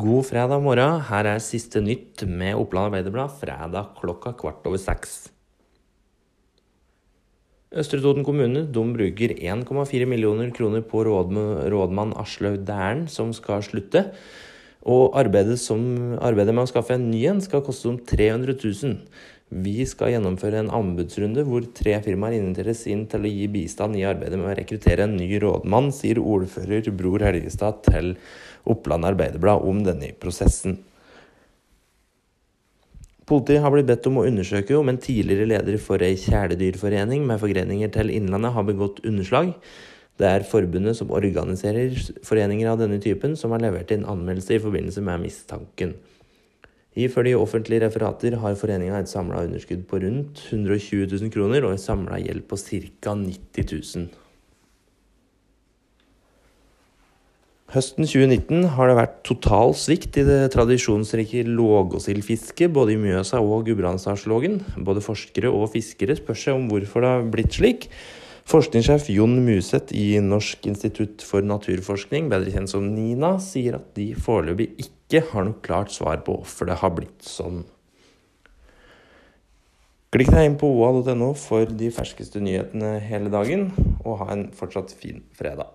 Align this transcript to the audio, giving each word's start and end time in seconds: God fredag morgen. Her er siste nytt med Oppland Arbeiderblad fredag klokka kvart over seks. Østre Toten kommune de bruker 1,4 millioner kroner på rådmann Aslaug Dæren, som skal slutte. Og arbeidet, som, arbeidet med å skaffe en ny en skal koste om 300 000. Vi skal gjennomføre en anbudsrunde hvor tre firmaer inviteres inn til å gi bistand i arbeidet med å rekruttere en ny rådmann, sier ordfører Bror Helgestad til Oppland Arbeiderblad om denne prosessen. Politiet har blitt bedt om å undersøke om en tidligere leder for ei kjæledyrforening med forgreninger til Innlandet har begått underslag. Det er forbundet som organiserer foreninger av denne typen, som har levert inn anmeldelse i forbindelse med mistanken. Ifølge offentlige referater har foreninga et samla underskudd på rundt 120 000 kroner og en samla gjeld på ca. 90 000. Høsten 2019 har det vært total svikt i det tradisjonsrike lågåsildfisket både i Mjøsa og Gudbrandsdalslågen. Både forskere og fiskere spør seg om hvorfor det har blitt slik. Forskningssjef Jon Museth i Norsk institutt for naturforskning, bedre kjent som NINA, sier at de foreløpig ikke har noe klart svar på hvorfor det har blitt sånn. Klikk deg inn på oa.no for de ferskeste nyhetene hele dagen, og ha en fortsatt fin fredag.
God 0.00 0.24
fredag 0.26 0.62
morgen. 0.64 1.02
Her 1.06 1.26
er 1.28 1.42
siste 1.44 1.78
nytt 1.84 2.24
med 2.26 2.56
Oppland 2.58 2.88
Arbeiderblad 2.88 3.34
fredag 3.38 3.92
klokka 3.98 4.32
kvart 4.38 4.64
over 4.66 4.80
seks. 4.80 5.28
Østre 7.74 8.00
Toten 8.02 8.24
kommune 8.26 8.64
de 8.64 8.84
bruker 8.96 9.34
1,4 9.36 10.08
millioner 10.08 10.50
kroner 10.56 10.82
på 10.88 11.04
rådmann 11.04 12.14
Aslaug 12.18 12.64
Dæren, 12.66 13.04
som 13.12 13.30
skal 13.36 13.62
slutte. 13.66 14.06
Og 14.82 15.14
arbeidet, 15.20 15.60
som, 15.60 16.16
arbeidet 16.18 16.56
med 16.56 16.64
å 16.64 16.72
skaffe 16.72 16.96
en 16.96 17.10
ny 17.12 17.26
en 17.30 17.44
skal 17.44 17.62
koste 17.66 17.92
om 17.92 18.00
300 18.00 18.56
000. 18.56 18.98
Vi 19.54 19.84
skal 19.86 20.10
gjennomføre 20.10 20.64
en 20.64 20.72
anbudsrunde 20.74 21.44
hvor 21.46 21.62
tre 21.78 21.92
firmaer 22.02 22.40
inviteres 22.40 22.80
inn 22.90 23.04
til 23.10 23.22
å 23.22 23.30
gi 23.30 23.44
bistand 23.54 23.94
i 23.94 24.02
arbeidet 24.08 24.40
med 24.40 24.50
å 24.50 24.56
rekruttere 24.58 25.06
en 25.06 25.14
ny 25.14 25.28
rådmann, 25.38 25.92
sier 25.94 26.18
ordfører 26.18 26.88
Bror 26.98 27.22
Helgestad 27.22 27.84
til 27.86 28.16
Oppland 28.66 29.06
Arbeiderblad 29.06 29.62
om 29.62 29.84
denne 29.86 30.10
prosessen. 30.18 30.80
Politiet 33.24 33.62
har 33.62 33.72
blitt 33.72 33.86
bedt 33.88 34.08
om 34.10 34.18
å 34.20 34.24
undersøke 34.28 34.74
om 34.76 34.90
en 34.90 34.98
tidligere 35.00 35.46
leder 35.48 35.78
for 35.80 36.02
ei 36.02 36.16
kjæledyrforening 36.20 37.22
med 37.28 37.38
forgreninger 37.40 37.92
til 37.94 38.10
Innlandet 38.12 38.52
har 38.56 38.66
begått 38.66 39.04
underslag. 39.06 39.54
Det 40.20 40.26
er 40.28 40.48
forbundet 40.50 40.98
som 40.98 41.14
organiserer 41.14 41.94
foreninger 42.26 42.68
av 42.72 42.82
denne 42.82 42.98
typen, 43.02 43.38
som 43.38 43.54
har 43.54 43.62
levert 43.62 43.94
inn 43.94 44.04
anmeldelse 44.04 44.58
i 44.58 44.60
forbindelse 44.66 45.06
med 45.06 45.24
mistanken. 45.24 45.94
Ifølge 46.94 47.38
offentlige 47.38 47.82
referater 47.82 48.36
har 48.38 48.58
foreninga 48.58 49.00
et 49.02 49.10
samla 49.10 49.42
underskudd 49.48 49.82
på 49.90 49.98
rundt 50.04 50.44
120 50.52 51.08
000 51.10 51.32
kroner 51.34 51.66
og 51.66 51.74
en 51.74 51.82
samla 51.82 52.20
gjeld 52.22 52.44
på 52.46 52.58
ca. 52.60 53.16
90 53.18 53.72
000. 53.96 54.12
Høsten 57.74 58.06
2019 58.06 58.68
har 58.76 58.86
det 58.86 58.94
vært 59.00 59.14
total 59.26 59.72
svikt 59.74 60.14
i 60.20 60.22
det 60.28 60.52
tradisjonsrike 60.54 61.40
lågåsildfisket 61.48 62.70
både 62.70 62.94
i 62.94 63.00
Mjøsa 63.02 63.40
og 63.42 63.64
Gudbrandsdalslågen. 63.66 64.60
Både 64.86 65.02
forskere 65.02 65.50
og 65.50 65.72
fiskere 65.72 66.14
spør 66.14 66.38
seg 66.38 66.60
om 66.60 66.68
hvorfor 66.70 67.02
det 67.02 67.10
har 67.10 67.26
blitt 67.32 67.58
slik. 67.58 67.88
Forskningssjef 68.44 69.06
Jon 69.08 69.38
Museth 69.46 69.94
i 69.96 70.18
Norsk 70.20 70.66
institutt 70.68 71.22
for 71.24 71.44
naturforskning, 71.44 72.26
bedre 72.28 72.52
kjent 72.52 72.68
som 72.74 72.90
NINA, 72.92 73.38
sier 73.40 73.78
at 73.78 73.94
de 73.96 74.10
foreløpig 74.12 74.68
ikke 74.84 75.22
har 75.30 75.46
noe 75.48 75.62
klart 75.64 75.94
svar 75.94 76.20
på 76.26 76.36
hvorfor 76.42 76.68
det 76.68 76.76
har 76.82 76.92
blitt 76.92 77.24
sånn. 77.24 77.62
Klikk 80.14 80.28
deg 80.30 80.46
inn 80.46 80.58
på 80.60 80.68
oa.no 80.76 81.32
for 81.40 81.66
de 81.66 81.88
ferskeste 81.90 82.42
nyhetene 82.44 82.98
hele 83.02 83.32
dagen, 83.32 83.70
og 84.04 84.20
ha 84.20 84.28
en 84.36 84.44
fortsatt 84.54 84.92
fin 84.94 85.24
fredag. 85.34 85.72